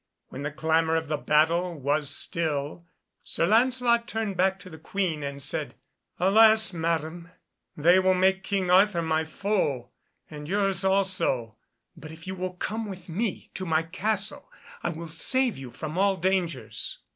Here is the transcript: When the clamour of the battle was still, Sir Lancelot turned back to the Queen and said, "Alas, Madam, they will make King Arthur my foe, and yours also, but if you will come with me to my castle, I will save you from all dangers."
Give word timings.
When 0.29 0.41
the 0.41 0.49
clamour 0.49 0.95
of 0.95 1.09
the 1.09 1.17
battle 1.17 1.79
was 1.79 2.09
still, 2.09 2.87
Sir 3.21 3.45
Lancelot 3.45 4.07
turned 4.07 4.35
back 4.35 4.57
to 4.61 4.69
the 4.71 4.79
Queen 4.79 5.21
and 5.21 5.43
said, 5.43 5.75
"Alas, 6.19 6.73
Madam, 6.73 7.29
they 7.77 7.99
will 7.99 8.15
make 8.15 8.41
King 8.41 8.71
Arthur 8.71 9.03
my 9.03 9.25
foe, 9.25 9.89
and 10.27 10.49
yours 10.49 10.83
also, 10.83 11.55
but 11.95 12.11
if 12.11 12.25
you 12.25 12.33
will 12.33 12.53
come 12.53 12.89
with 12.89 13.09
me 13.09 13.51
to 13.53 13.63
my 13.63 13.83
castle, 13.83 14.51
I 14.81 14.89
will 14.89 15.07
save 15.07 15.55
you 15.59 15.69
from 15.69 15.99
all 15.99 16.17
dangers." 16.17 16.97